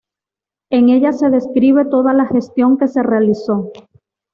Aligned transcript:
En 0.71 0.89
ella 0.89 1.11
se 1.11 1.29
describe 1.29 1.85
toda 1.85 2.13
la 2.15 2.25
gestión 2.25 2.79
que 2.79 2.87
se 2.87 3.03
realizó. 3.03 3.71